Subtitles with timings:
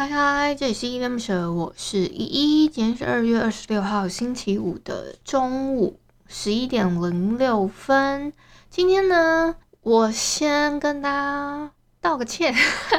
[0.00, 2.68] 嗨嗨，这里是依依恋不舍，我是依依。
[2.68, 8.32] 今天是二月二十六号星期五的中午十一点零六分。
[8.70, 12.54] 今天呢，我先跟大家道个歉，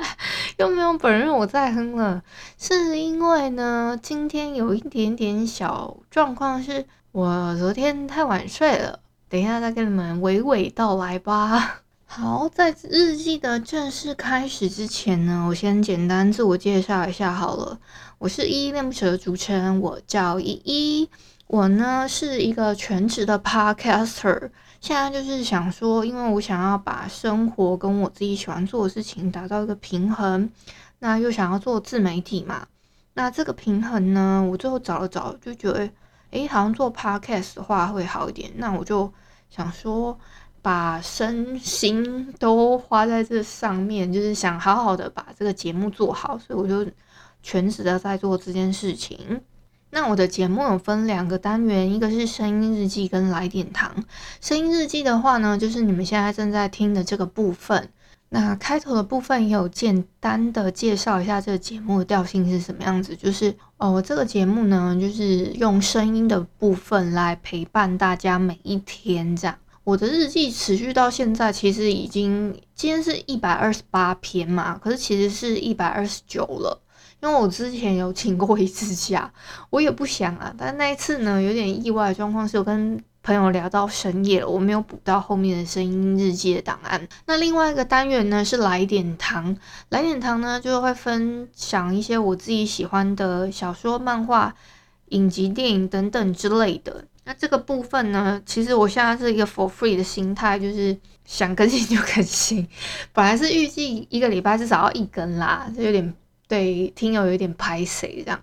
[0.59, 2.21] 又没有本人我在哼了，
[2.59, 8.99] 是因为呢，今天有一点点小状况，是我昨天太晚睡了。
[9.27, 11.80] 等一下再跟你们娓娓道来吧。
[12.13, 17.79] 好，在日记的正式开始之前呢，我先简单自我介绍一下好了。
[18.17, 21.09] 我是依依恋不舍的主持人，我叫依依。
[21.47, 24.49] 我呢是一个全职的 podcaster，
[24.81, 30.49] 现在就是想说，因为我想要把生活跟我自己喜欢做的事情达到一个平衡，
[30.99, 32.67] 那又想要做自媒体嘛，
[33.13, 35.89] 那这个平衡呢，我最后找了找，就觉得，
[36.31, 39.13] 诶，好像做 podcast 的话会好一点，那我就
[39.49, 40.19] 想说。
[40.61, 46.89] 把身心都花在这上面，就是想好好的把这个节目做好，所以我就
[47.41, 49.41] 全职的在做这件事情。
[49.89, 53.93] 那我的节目有分两个单元，一个是声音日记跟来点糖。
[54.39, 57.89] 声音日记的话呢，就是你们现在正在听的这个部分。
[58.29, 69.57] 那开头的部分也有简单的介绍一下这个节目的调性是什么样子，就是哦，我这个节目呢，就是用声音的部分来陪伴大家每一天这样。
[69.83, 76.79] 我的日记持续到现在，其实已经今天是一百二十八篇嘛，可是其实是一百二十九了，
[77.19, 79.31] 因为我之前有请过一次假，
[79.71, 87.07] 我也不想啊，但那一次呢，有点意外的状况是我跟朋友聊到深夜了，我没有补到后面的声音日记的档案。
[87.25, 89.57] 那另外一个单元呢是来点糖，
[89.89, 94.53] 来点糖呢就会分享一些我自己喜欢的小说、漫画、
[95.09, 97.05] 影集、电影等等之类的。
[97.37, 102.67] 这个部分呢，其实我现在是一个 for free 的心态，就是想更新就更新。
[103.13, 106.13] 本来是预计一个礼拜至少要一更啦，就有点
[106.47, 108.41] 对听友有点拍谁这样。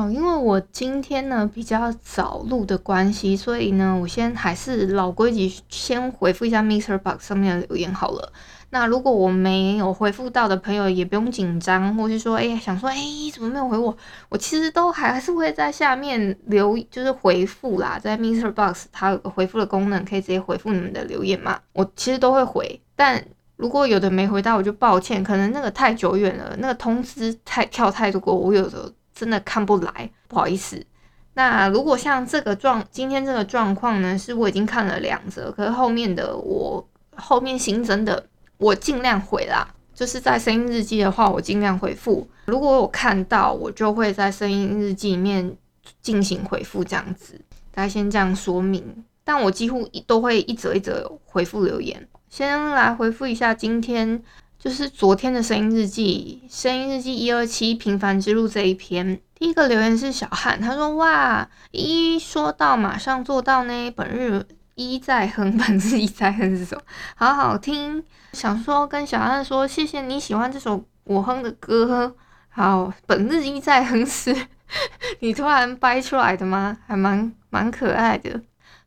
[0.00, 8.32] 哦，因为我今天呢比较早录的关系，所以呢，我先还是老规矩，先回复一下 Mister Box 上面的留言好了。
[8.70, 12.96] 那如果我没有回复到的朋友，也不用紧张，或是说，哎、欸，想说，哎、
[13.34, 13.96] 怎么没有回我？
[14.28, 21.58] 我其实都还是会在下面留，就是回复啦，在 Mister Box 它有个回复的功能，可以直接回复你们的留言嘛。
[21.72, 23.20] 我其实都会回，但
[23.56, 30.86] 如果有的没回到，我就抱歉，可能那个太久远了，那个通知太跳太多，我有的真的看不来，不好意思。
[31.34, 38.24] 那如果像这个状，今天这个状况呢，是我已经看了两则，可是后面的我后面新增的。
[38.58, 42.28] 我尽量回啦，就是在声音日记的话，我尽量回复。
[42.46, 45.56] 如果我看到，我就会在声音日记里面
[46.02, 47.40] 进行回复，这样子。
[47.72, 52.08] 大家先这样说明，但我几乎都会一则一则回复留言。
[52.28, 54.20] 先来回复一下今天，
[54.58, 59.20] 就是昨天的声音日记，声音日记一二七平凡之路这一篇。
[59.34, 66.80] 第一个留言是小汉，他说：“哇，一说到马上做到呢，本日。”一在哼， 本日一在哼这首
[67.16, 68.00] 好好听，
[68.32, 72.14] 想说跟小汉说谢谢你喜欢这首我哼的歌。
[72.48, 74.32] 好，本日一在哼是
[75.18, 76.78] 你突然掰出来的吗？
[76.86, 78.40] 还蛮蛮可爱的。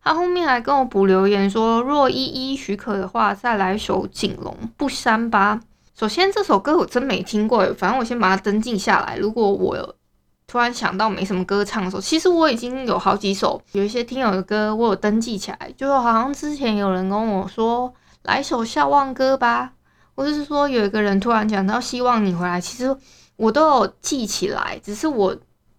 [0.04, 5.60] 他后面还跟我补留言说，若依依许可的话，再来首景龙不删吧。
[5.96, 9.18] 首先这首歌我真没听过，反正我先把它登记下来。
[9.18, 9.96] 如果我有。
[10.48, 19.72] 突然想到没什么歌唱的时候，其实我已经有好几首，有一些听友的歌我有登记起来，就好像之前有人跟我说来首笑忘歌吧，
[20.14, 22.94] 或者是说有一个人突然讲到希望你回来，其实
[23.38, 25.34] 我都有记起来，只是我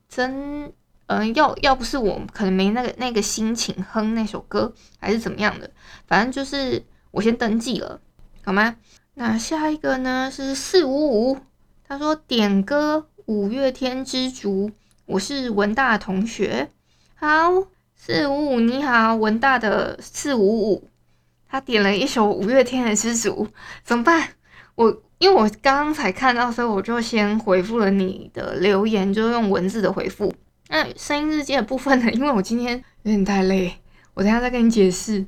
[0.09, 0.73] 真
[1.19, 5.71] 嗯、要要不是我可能没那个那个心情哼那首歌，还是怎么样的，
[6.07, 8.01] 反正就是我先登记了，
[8.45, 8.77] 好吗？
[9.15, 11.39] 那下一个呢是四五五，
[11.87, 13.07] 他说点歌。
[13.27, 14.73] 五月天之竹，
[15.07, 16.69] 我是文大同学。
[17.15, 17.29] 好，
[17.95, 20.91] 四五五你好，文大的四五五，
[21.49, 23.47] 他点了一首五月天的之竹，
[23.85, 24.31] 怎么办？
[24.75, 30.35] 我因为我刚刚才看到，所以我就先回复了你的留言，就用文字的回复。
[30.75, 32.11] 那声音日记的部分呢？
[32.13, 33.77] 因为我今天有点太累，
[34.15, 35.23] 我等下再跟你解释。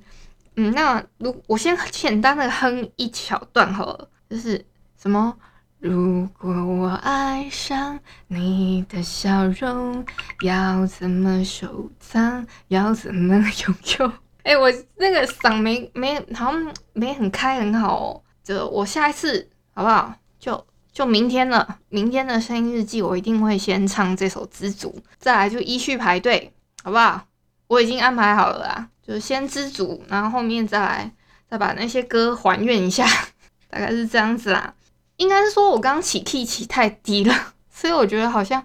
[0.57, 4.65] 嗯，那如我先简单的哼一小段好了，就是
[4.97, 5.37] 什么？
[5.81, 10.03] 如果我爱上你的笑容，
[10.41, 12.47] 要怎么收藏？
[12.69, 14.13] 要怎么拥有？
[14.45, 18.23] 哎、我那个嗓没没好像没很开很好哦。
[18.43, 20.15] 就我下一次好不好？
[20.39, 26.53] 就就明天了，明天的声音日记我一定会先唱这首《知足》，再来就依序排队，
[26.85, 27.27] 好不好？
[27.67, 31.13] 我已经安排好了啦，就先《知足》，然后后面再来
[31.51, 33.05] 再把那些歌还原一下，
[33.69, 34.73] 大概是这样子啦。
[35.17, 37.35] 应该是说，我刚起 T 起太低了，
[37.69, 38.65] 所以我觉得好像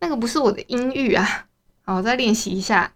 [0.00, 1.46] 那个不是我的音域啊。
[1.84, 2.92] 好，我再练习一下。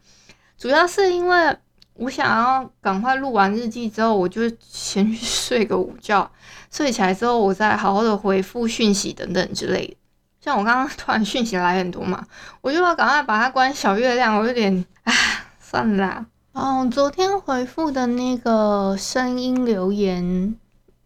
[0.59, 1.57] 主要是因为
[1.95, 6.31] 我想要赶快录完日记之后，我就先去睡个午觉。
[6.77, 9.97] 睡起来之后，我再好好的回复讯息等等之类的。
[10.41, 12.27] 像我刚刚 突然讯息来很多嘛，
[12.61, 14.39] 我就要赶快把它关小月亮。
[14.39, 15.13] 我有点啊，
[15.59, 16.27] 算了啦。
[16.53, 20.55] 哦，昨天回复的那个声音留言。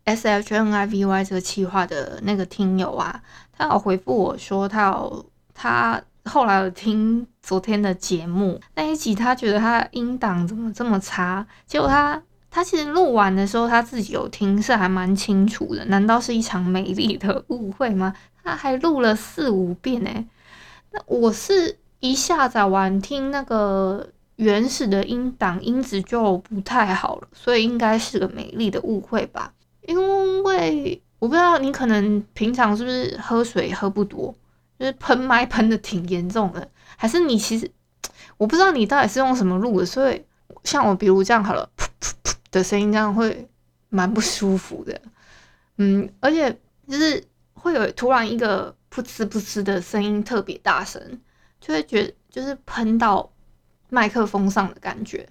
[0.05, 3.22] S H N I V Y 这个企划的那个听友啊，
[3.56, 5.25] 他有回复我说，他有
[5.55, 11.46] 他后来有听昨天的节目那一集，他觉得他音档怎么这么差？
[11.67, 12.20] 结果他
[12.50, 15.85] 他其实录完的时候，他自己有听是还蛮清楚的。
[15.85, 18.12] 难道是一场美丽的误会吗？
[18.43, 20.11] 他还录了四五遍呢。
[20.91, 29.53] 那我是一下载完听那个原始的音档，音质就不太好了，所以应该是个美丽的误会吧。
[29.82, 29.96] 因
[30.43, 34.35] 为我不知道你可能平常是不是喝水喝不多，
[34.79, 37.70] 就是喷麦喷的挺严重的，还是你其实
[38.38, 40.25] 我不知道你到底是用什么录的，所以
[40.64, 41.69] 像我比如这样好了，
[42.50, 43.49] 的声音这样会
[43.88, 45.00] 蛮不舒服的，
[45.76, 46.50] 嗯，而且
[46.88, 47.23] 就是
[47.55, 51.20] 会有突然一个噗呲噗呲的声音特别大声，
[51.61, 53.31] 就会觉得就是喷到
[53.88, 55.29] 麦克风上的感觉。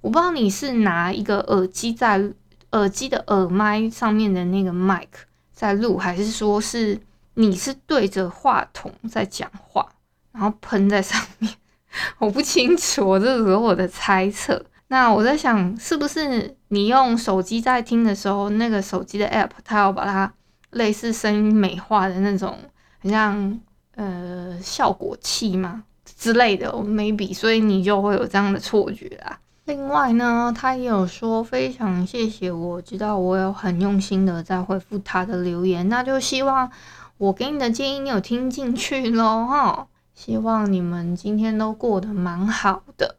[0.00, 2.32] 我不知道你是拿一个耳机在。
[2.72, 5.24] 耳机的耳麦上面的那个麦克
[5.54, 7.00] 在录，还是说是
[7.32, 9.90] 你是对着话筒在讲话，
[10.32, 11.50] 然后喷在上面？
[12.20, 14.62] 我不清楚，这只是我的猜测。
[14.88, 20.32] 那我在想，是不是你用手机在听的时候，那个手机的 app 它要把它
[20.70, 22.58] 类似声音美化的那种，
[22.98, 23.60] 很像
[23.96, 25.84] 呃效果器嘛
[26.16, 29.38] 之类的，maybe，所以你就会有这样的错觉啊。
[29.66, 36.70] 另外呢，他也有说非常谢谢我，知道我有很用心的在回复他的留言，那就希望
[37.18, 39.86] 我给你的建议你有听进去喽哈。
[40.14, 43.17] 希望你们今天都过得蛮好的。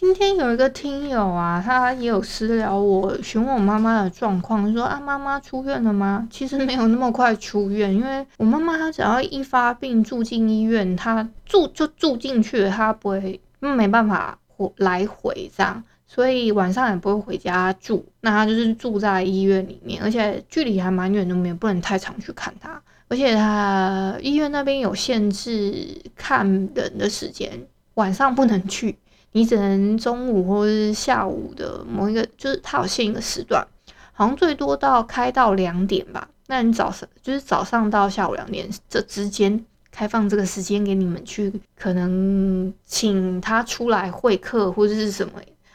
[0.00, 6.24] 今天有一个听友啊，他也有私聊我，询问我妈妈的状况，说啊，妈妈出院了吗？
[6.30, 14.72] 其实没有那么快出院，因为我妈妈她只要一发病住进医院，她住就住进去，她不会，没办法回。
[14.76, 22.80] 来回这样，所以晚上也不会回家住，那她就是住在医院里面，而且距离还蛮远的，我们也不能太常去看她。
[23.08, 26.46] 而且他医院那边有限制看
[26.76, 27.50] 人的时间，
[27.94, 28.96] 晚上不能去，
[29.32, 33.66] 你只能中午或者是下午的某一个，就是他有限一个时段，
[34.12, 36.28] 好像最多到开到两点吧。
[36.46, 39.64] 那你早上就是早上到下午两点这之间。
[39.90, 45.32] 开放这个时间给你们去，可能请他出来会客或者是什么，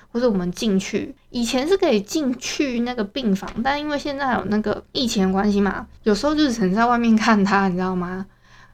[0.10, 1.14] 或者我们进去。
[1.30, 8.26] 以前是可以进去那个病房，但因为现在有那个疫情的关系嘛，有时候就只能在外面看他，你知道吗？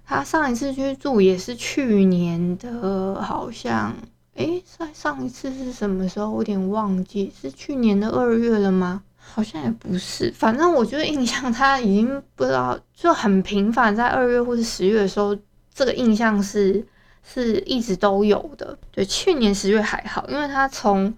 [0.05, 3.95] 他上一次去住也是去年的，好像，
[4.39, 6.29] 诶，上上一次是什么时候？
[6.29, 9.03] 我有点忘记，是去年的二月了吗？
[9.17, 15.35] 好像也不是，反正我觉得印象他已经不知道，就很频繁，在二月或是十月的时候，
[15.73, 16.87] 这个印象是
[17.21, 18.77] 是一直都有的。
[18.91, 21.13] 对，去年十月还好，因为他从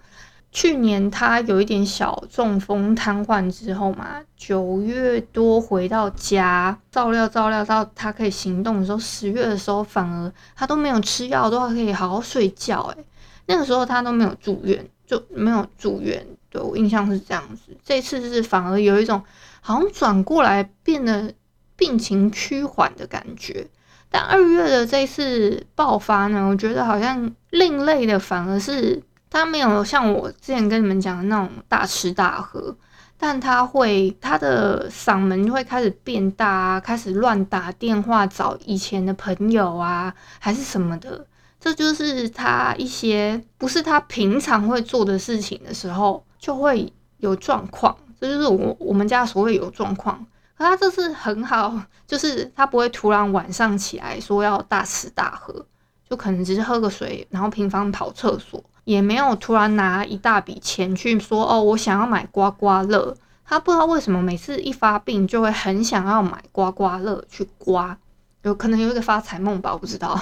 [0.50, 12.82] 去年他有一点小中风瘫痪之后嘛，九月多回到家照料照料到他可以行动的时候，十月的时候反而他都没有吃药，都还可以好好睡觉。
[12.96, 13.04] 诶，
[13.46, 16.26] 那个时候他都没有住院，就没有住院。
[16.50, 19.22] 对，我印象是这样子，这次是反而有一种
[19.60, 21.32] 好像转过来变得
[21.76, 23.66] 病情趋缓的感觉。
[24.10, 32.76] 但二月的这次爆发呢，我觉得好像另类的，反而是他没有像我之前跟你们讲的那种大吃大喝，
[33.16, 41.26] 但他会他的嗓门会开始变大啊，开始乱打电话找以前的朋友啊，还是什么的。
[41.62, 46.22] 这就是他一些不是他平常会做的事情的时候。
[46.42, 50.26] 就会有状况，这就是我我们家所谓有状况。
[50.58, 55.64] 可他这次很好，就是他不会突然晚上起来说要大吃大喝，
[56.10, 63.16] 就可能只是喝个水，然后频繁跑厕所，也没有突然拿一大笔钱去说哦，我想要买刮刮乐。
[63.44, 67.96] 他不知道为什么每次一发病就会很想要买刮刮乐去刮，
[68.42, 70.20] 有可能有一个发财梦吧，我不知道，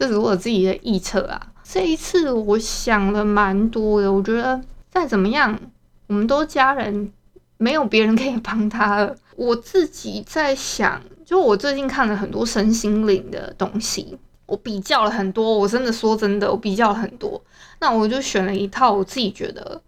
[0.00, 1.38] 这是我自己的臆测啊。
[1.62, 5.60] 这一次我想了蛮多的，我觉得再怎么样，
[6.06, 7.12] 我们都家人，
[7.58, 9.14] 没有别人可以帮他了。
[9.36, 14.16] 我自己在想，就我最近看了很多身心灵的东西，
[14.46, 17.44] 我比较了很多，我真的说真的，我比较了很多，
[17.80, 19.82] 那我就选了一套我自己觉得。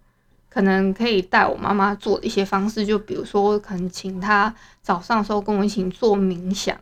[0.47, 4.53] 可能可以带我妈妈做的一些方式，就比如说，可能请她
[4.83, 6.77] 早上的时候跟我一起做冥想，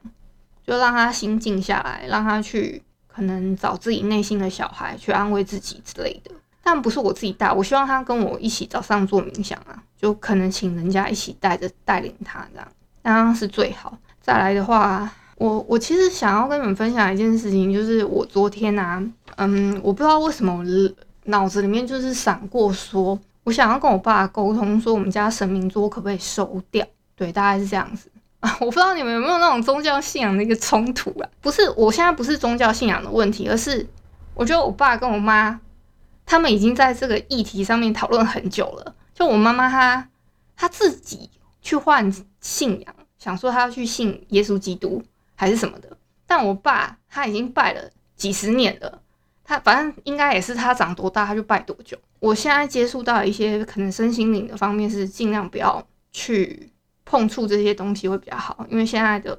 [0.68, 6.32] 就让她心静下来，让她去可能找自己内心的小孩去安慰自己之类的。
[6.64, 12.68] 但不是我自己带，我希望他跟我一起早上做冥想啊，就可能请人家一起带着带领他这样，
[13.02, 13.98] 当然是最好。
[14.22, 19.04] 再来的话，我我其实想要跟你们分享一件事情，就是我昨天啊，
[19.38, 20.64] 嗯，我不知道为什么我
[21.24, 23.20] 脑子里面就是闪过说。
[23.44, 26.86] 我想要跟我爸沟通，说我们家神明桌可不可以收掉？
[27.16, 28.08] 对，大概是这样子
[28.42, 28.58] 啊。
[28.60, 31.30] 我不知道你们有没有那种宗教信仰的一个冲突啊？
[31.40, 33.88] 不是，我现在不是宗教信仰的问题，而是
[34.34, 35.60] 我觉得我爸跟我妈
[36.26, 38.94] 他们已经在这个议题上面讨论很久了。
[39.14, 40.10] 就我妈妈她
[40.56, 41.30] 她自己
[41.62, 45.02] 去换信仰，想说她要去信耶稣基督
[45.36, 47.82] 还是什么的，但我爸他已经拜了
[48.16, 49.02] 几十年了。
[49.44, 51.98] 他反正应该也是他长多大他就拜多久。
[52.20, 56.70] 我现在接触到一些可能身心灵的方面，是尽量不要去
[57.06, 59.38] 碰触这些东西会比较好，因为现在的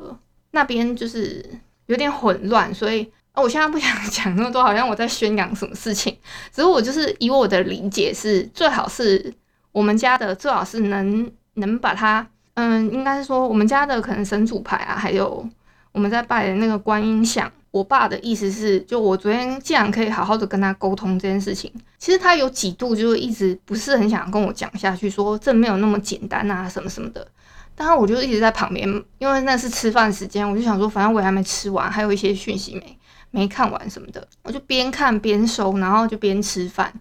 [0.51, 1.45] 那边就是
[1.87, 3.03] 有点混乱，所以
[3.33, 6.17] 啊我现在不想讲那么多，好像我在宣扬什么事情。
[6.53, 9.33] 只是我就是以我的理解是，最好是
[9.73, 15.49] 我们家的最好是能能把它，嗯，应该是说我们家的可能神主牌啊，还有
[15.93, 17.51] 我们在拜的那个观音像。
[17.71, 27.27] 我爸的意思是，就我昨天既然可以好好的跟他沟通这件事情，其实他有几度就是一直不是很想跟我讲下去，说这没有那么简单啊，什么什么的。
[27.75, 28.89] 当然我就一直在旁边，
[29.19, 32.99] 因为那是吃饭时间，我就想说，反正我也还没吃完，还有一些讯息没
[33.31, 36.93] 没看完什么的，我就边看边收，然后就边吃饭。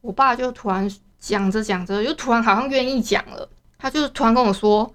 [0.00, 3.48] 我爸就突然讲着讲着，就突然好像愿意讲了，
[3.78, 4.92] 他就突然跟我说，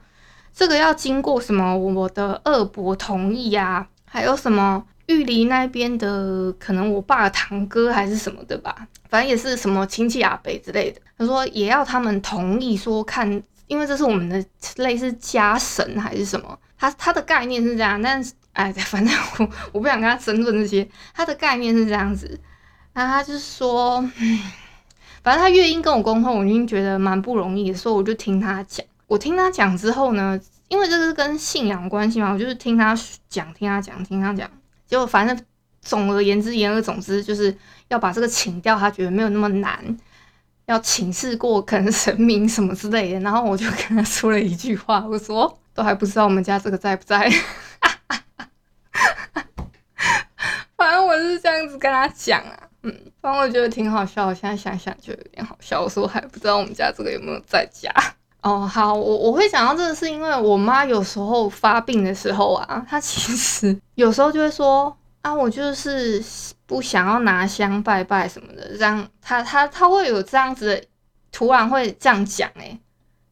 [0.54, 4.86] 这个要经过什么我的二伯同意呀，还有什么。
[5.08, 8.76] 玉林那边的，可能我爸堂哥还是什么的吧，
[9.08, 11.00] 反正也是什么亲戚阿伯之类的。
[11.16, 14.44] 他说也要他们同意说看，因为这是我们的
[14.78, 18.02] 类似家神还是什么，他他的概念是这样。
[18.02, 20.88] 但是哎，反正我我不想跟他争论这些。
[21.14, 22.40] 他的概念是这样子，
[22.94, 24.02] 那他就是说，
[25.24, 28.86] 反正他越音跟我沟通，我已经觉得蛮不容易，所以我就听他讲。
[29.08, 32.98] 我听他讲之后呢，因为这是跟信仰关系嘛，我就是听他
[33.30, 34.50] 讲，听他讲，听他讲。
[34.88, 35.38] 就反正
[35.82, 37.56] 总而言之，言而总之，就是
[37.90, 39.98] 要把这个请掉，他觉得没有那么难，
[40.66, 43.20] 要请示过可能神明什么之类的。
[43.20, 47.30] 然后我就跟他说了一句话，我说都还不知道我们家这个在不在。
[50.78, 54.28] 反正我是这样子跟他讲啊，嗯，反正我觉得挺好笑。
[54.28, 55.82] 我现在想想就有点好笑。
[55.82, 57.92] 我说还不知道我们家这个有没有在家。
[58.42, 66.24] 哦，好，我我会讲到这个，是因为我妈有时候发病的时候啊，她其实 有时候就会说啊，我就是
[66.66, 70.88] 不想要拿香拜拜什么的，这样他他他会有这样子，
[71.32, 72.80] 突然会这样讲，诶，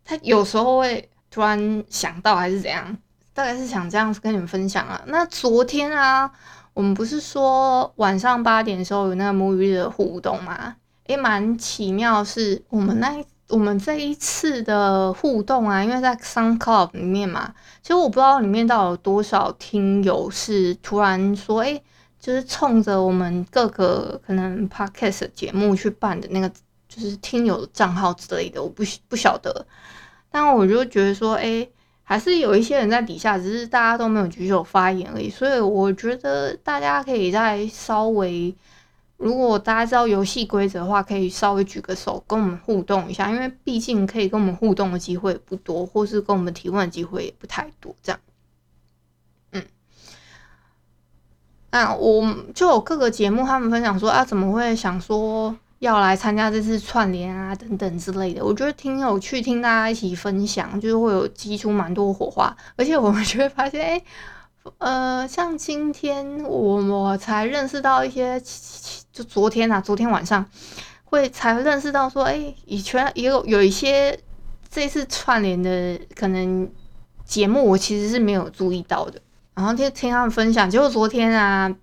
[0.03, 2.97] 他有时候会突然想到还是怎样，
[3.33, 5.01] 大概是想这样子跟你们分享啊。
[5.07, 6.31] 那昨天啊，
[6.73, 10.75] 我们不是说晚上八点的时候有那个母语的互动吗？
[11.07, 13.23] 诶，蛮奇妙，是我们那。
[13.49, 21.79] 我们这一次的互动啊，因为在 s o u n c l u b 里面嘛，其实我不知道里面到底有多少听友是突然说，哎，
[22.23, 26.49] 就是冲着我们各个可能 Podcast 节目去办的那个，
[26.87, 29.67] 就是听友账号之类的，我不不晓得。
[30.31, 31.67] 但我就觉得说，哎，
[32.01, 35.29] 还是有一些人在底下，只是大家都没有举手发言而已。
[35.29, 38.55] 所以我觉得大家可以再稍微。
[39.17, 48.19] 如果大家知道游戏规则的话，可以稍微举个手跟我们互动一下，因为毕竟可以跟我们互动的机会不多，或是跟我们提问的机会也不太多，这样。
[49.51, 49.63] 嗯，
[51.73, 64.01] 那我就有各个节目他们分享说啊，怎么会想说要来参加这次串联啊，等等之类的，我觉得挺有趣，听大家一起分享，就是会有激出蛮多火花，而且我们就会发现，哎，
[64.77, 68.39] 呃，像今天我我才认识到一些。
[69.11, 70.43] 就昨天啊，昨天晚上
[71.05, 74.19] 会才认识到说，哎，以前也有有一些
[74.71, 76.67] 这次串联的可能
[77.23, 79.21] 节目，我其实是没有注意到的。
[79.55, 81.73] 然后就听他们分享，结果昨天啊，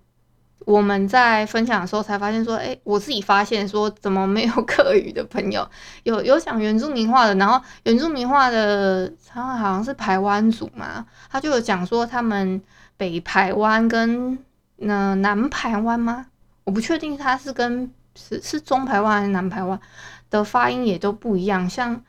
[0.65, 5.67] 我们在分享的时候才发现说，哎，我自己发现说，怎么没有客语的朋友？
[6.03, 12.61] 有有讲原住民话的，然后原住民话的，他们好像是排湾族嘛，他就有讲说他们
[12.97, 14.37] 北排湾跟
[14.77, 16.27] 那南排湾吗？
[16.63, 19.79] 我不确定他是跟是是中排湾还是南排湾
[20.29, 22.03] 的发音也都不一样，像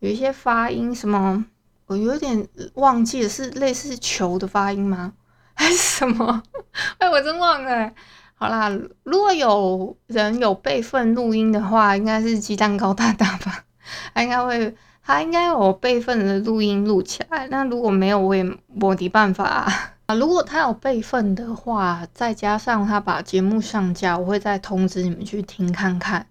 [0.00, 1.44] 有一些发音什么，
[1.88, 5.14] 我有点忘记了，是类似球的发音吗？
[5.54, 6.42] 还是什么？
[6.98, 7.90] 哎，我真忘了。
[8.36, 8.70] 好啦，
[9.02, 13.64] 如果有人有备份录音的话，应该是鸡蛋糕大大吧？
[14.14, 17.48] 他应该会，他应该有备份的录音录起来。
[17.48, 19.94] 那如果没有，我也没的办法啊。
[20.14, 26.26] 如果他有备份的话，再加上他把节目上架，我会再通知你们去听看看。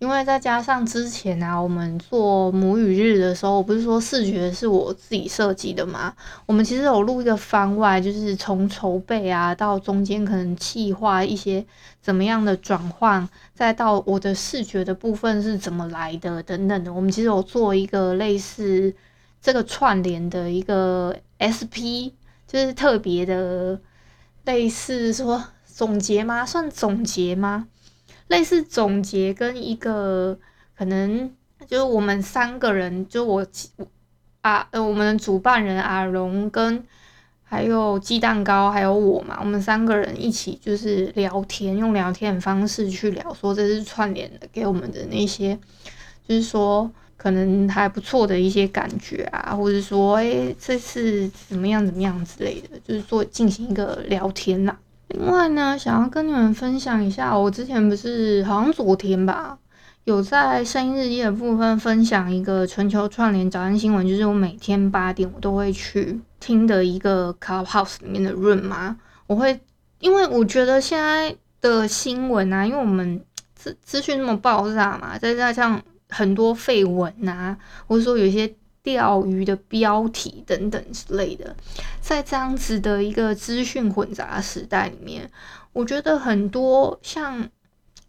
[0.00, 6.14] 因为再加上之前啊，我们做母语日的时候，我不是说视觉是我自己设计的吗？
[6.46, 11.62] 我们其实有录一个番外，就是从筹备啊到中间可能企划一些
[12.00, 16.90] 怎么样的转换，再到我的视觉的部分是怎么来的等等的。
[16.90, 18.94] 我们其实有做一个类似
[19.42, 22.12] 这个串联的一个 SP，
[22.46, 23.78] 就是特别的
[24.46, 26.46] 类似说总结吗？
[26.46, 27.66] 算总结吗？
[28.30, 30.38] 类似总结跟一个
[30.78, 31.28] 可能
[31.66, 33.44] 就是我们三个人，就我
[34.40, 36.82] 啊呃我们的主办人阿荣跟
[37.42, 45.58] 还有鸡蛋糕还有我嘛，我们三个人一起就是聊天，用聊天的方式去聊，说这是串联的给我们的那些，
[46.26, 54.89] 就是说可能还不错的一些感觉啊，或者说哎、这次怎么样怎么样之类的，就是做进行一个聊天呐、啊。
[55.10, 59.58] 另外呢，想要跟你们分享一下，我之前不是好像昨天吧，
[60.04, 68.96] 有在声音日记的部分分享一个全球串联早安新闻，就是我每天八点我都会去听的一个 Clubhouse 里面的 room 嘛。
[69.26, 69.60] 我会，
[69.98, 73.20] 因为我觉得现在的新闻啊，因为我们
[73.54, 78.54] 资资讯那么爆炸嘛，再加上很多绯闻啊，或者说有些。
[78.82, 81.54] 钓鱼的标题等等之类的，
[82.00, 85.30] 在这样子的一个资讯混杂的时代里面，
[85.72, 87.48] 我觉得很多像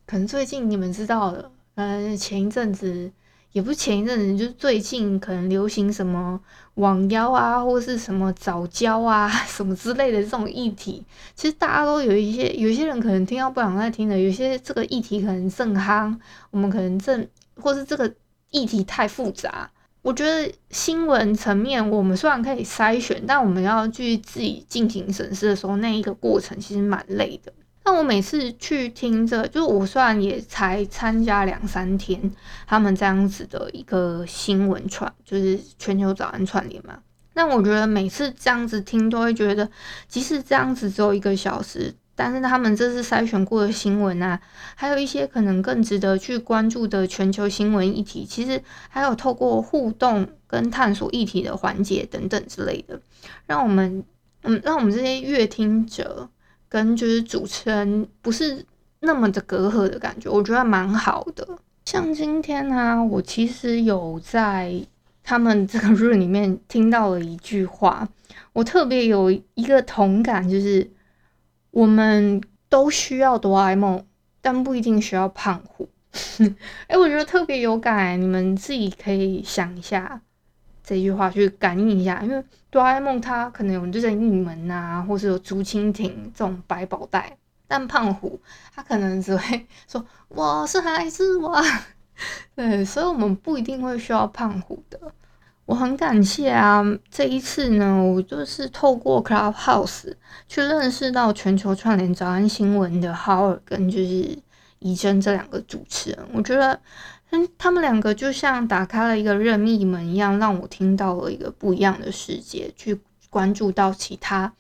[0.06, 3.12] 可能最近你们知道的，呃，前一阵子
[3.52, 6.40] 也不是前一阵子，就是最近可能流行什么
[6.76, 11.04] 网妖啊，或是什么早教啊，什么之类的这种议题，
[11.36, 16.18] 其实大家都有一些，有些人可能听到不想再听的，有些这个议题可能正夯，
[16.50, 18.14] 我们可能正，或是这个
[18.52, 19.70] 议题太复杂。
[20.02, 27.54] 我觉得新闻层面，我们虽然可以筛选，但我们要去自己进行审视的时候，那一个过程其实蛮累的。
[27.84, 32.32] 但我每次去听着，就我虽然也才参加两三天，
[32.66, 37.00] 他们这样子的一个新闻串，就是全球早安串联嘛。
[37.34, 39.70] 但我觉得每次这样子听，都会觉得，
[40.08, 41.94] 即使这样子只有一个小时。
[42.24, 44.40] 但是他们这次筛选过的新闻啊，
[44.76, 53.02] 还有一些可能更值得去关注的全球新闻议题，其实还有透过互动跟探索议题的环节等等之类的，
[53.48, 54.04] 让我们
[54.44, 56.30] 嗯，让我们这些阅听者
[56.70, 58.64] 跟就是主持人不是
[59.00, 61.48] 那么的隔阂的感觉，我觉得蛮好的。
[61.86, 64.72] 像今天呢、我其实有在
[65.24, 68.08] 他们这个 room 里面听到了一句话，
[68.54, 70.88] 我特别有一个同感，就是。
[71.72, 74.06] 我们都需要哆啦 A 梦，
[74.42, 75.90] 但不一定需要胖虎。
[76.40, 76.56] 哎、
[76.90, 80.22] 欸，我觉得特别有感，你们自己可以想一下
[80.84, 82.22] 这句话，去感应一下。
[82.22, 88.40] 因为哆啦 A 梦它可能有任意门啊，或是有竹蜻蜓这种百宝袋，但胖虎
[88.76, 91.64] 他可能只会说我是孩子王。
[92.54, 95.00] 对，所以我们不一定会需要胖虎的。
[95.72, 100.14] 我很感谢啊，这一次呢，我就是透过 Clubhouse
[100.46, 104.38] 去认识到全球串联早安新闻的 h o w a r 跟就是
[104.80, 106.78] 怡珍这两个主持人，我觉得，
[107.30, 114.52] 嗯，他们两个就像打开了一个任意门一样，让我听到了一个不一样的世界，去关注到其他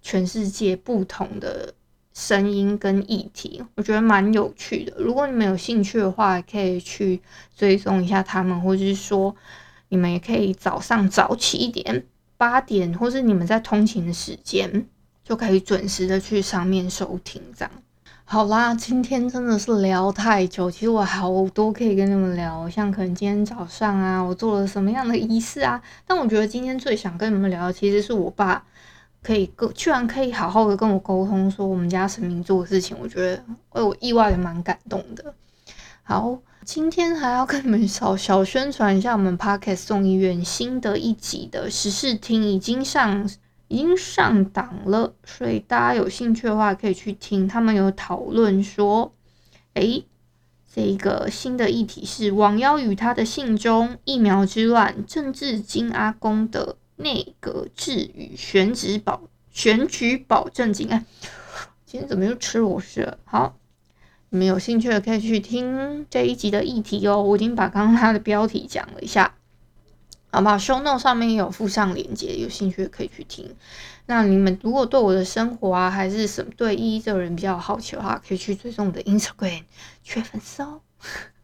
[0.00, 1.74] 全世界不同的
[2.14, 4.94] 声音跟议题，我觉得蛮有趣的。
[4.96, 7.20] 如果你们有兴趣的话，可以去
[7.56, 9.34] 追踪一下他们，或者是说。
[9.92, 12.06] 你们也可以早上早起一点，
[12.38, 14.86] 八点，或是你们在通勤的时间，
[15.22, 17.42] 就可以准时的去上面收听。
[17.54, 17.70] 这样
[18.24, 25.82] 好啦，今天真的是聊太久，其实我好多可以跟你们聊，像可能今天早上啊，我做了什么样的仪式啊。
[26.06, 28.64] 但我觉得今天最想跟你们聊的，其实是我爸
[29.22, 35.34] 可以跟，居然可以好好的跟我沟通，说我们家神明做的事情，我觉得为我意外的蛮感动的。
[36.02, 36.38] 好。
[36.64, 43.28] 今天还要跟你们小小宣传一下，我们 Podcast 众议院新的一集的时事听已经上，
[43.66, 47.48] 已经上档了，所以大家有兴趣的话可以去听。
[47.48, 49.12] 他们有讨论说，
[49.74, 50.04] 诶，
[50.72, 60.88] 这个新的议题是罔腰与他的信中，疫苗之乱，政治金阿公的内阁制与选举保选举保证金。
[60.88, 61.04] 哎，
[61.84, 63.18] 今天怎么又吃螺丝了？
[63.24, 63.56] 好，
[64.32, 67.22] 你们有兴趣的可以去听这一集的议题哦。
[67.22, 69.34] 我已经把刚刚他的标题讲了一下。
[70.30, 73.54] 好吧，show note 上面也有附上链接，有兴趣的可以去听。
[74.06, 79.64] 那你们如果对我的生活啊，还是什么对依依这个人比较好奇的话，可以去追踪我的 Instagram，
[80.02, 80.80] 缺粉丝哦。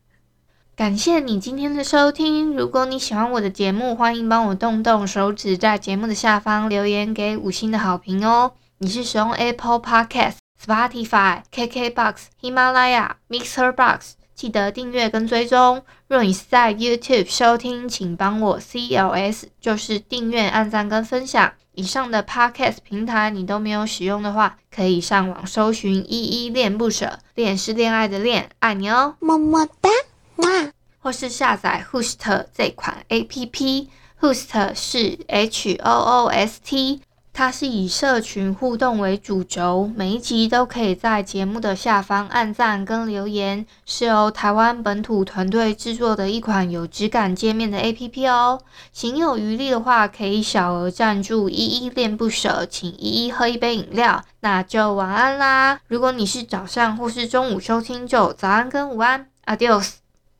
[0.74, 8.52] 感谢你今天的收听，如果你喜欢我的节目，欢迎帮我动动手指，在节目的下方留言给五星的好评哦。
[8.78, 14.14] 你是使用 Apple Podcast、Spotify、KKBox、喜马拉雅、Mixer Box。
[14.34, 15.82] 记得订阅跟追踪。
[16.06, 21.52] 若你是在 YouTube 收听，请帮我 CLS，就是订阅、按赞跟分享。
[21.72, 29.88] 以上的 Podcast 平台你都没有使用的话，可以上网搜寻“依依恋不舍”，恋是恋爱的恋，爱你哦，么么哒，
[30.36, 30.72] 哇！
[31.00, 37.00] 或是下载 Host 这款 APP，Host 是 H O O S T。
[37.38, 48.60] 它是以社群互动为主轴，每一集都可以在节目的下方按赞跟留言，是由台湾本土团队制作的一款有质感界面的 APP 哦。
[48.92, 55.78] 行有余力的话，可以小额赞助，依依恋不舍，请依依喝一杯饮料，那就晚安啦。
[55.86, 60.07] 如果你是早上或是中午收听，就早安跟午安，Adios。